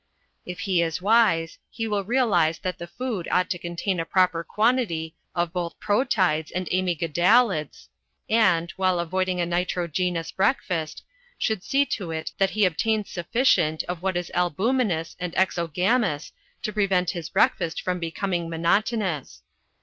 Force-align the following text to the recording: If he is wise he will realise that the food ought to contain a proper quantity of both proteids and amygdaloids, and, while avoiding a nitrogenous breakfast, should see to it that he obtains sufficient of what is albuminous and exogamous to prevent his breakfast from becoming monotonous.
If 0.47 0.61
he 0.61 0.81
is 0.81 0.99
wise 0.99 1.59
he 1.69 1.87
will 1.87 2.03
realise 2.03 2.57
that 2.57 2.79
the 2.79 2.87
food 2.87 3.27
ought 3.29 3.51
to 3.51 3.59
contain 3.59 3.99
a 3.99 4.03
proper 4.03 4.43
quantity 4.43 5.13
of 5.35 5.53
both 5.53 5.79
proteids 5.79 6.49
and 6.49 6.67
amygdaloids, 6.71 7.87
and, 8.27 8.71
while 8.77 8.97
avoiding 8.97 9.39
a 9.39 9.45
nitrogenous 9.45 10.31
breakfast, 10.31 11.03
should 11.37 11.61
see 11.61 11.85
to 11.85 12.09
it 12.09 12.31
that 12.39 12.49
he 12.49 12.65
obtains 12.65 13.11
sufficient 13.11 13.83
of 13.83 14.01
what 14.01 14.17
is 14.17 14.31
albuminous 14.33 15.15
and 15.19 15.35
exogamous 15.37 16.31
to 16.63 16.73
prevent 16.73 17.11
his 17.11 17.29
breakfast 17.29 17.79
from 17.79 17.99
becoming 17.99 18.49
monotonous. 18.49 19.43